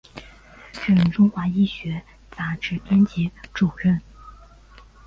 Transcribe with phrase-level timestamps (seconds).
[0.87, 2.01] 任中华医学
[2.31, 4.01] 杂志编辑主任。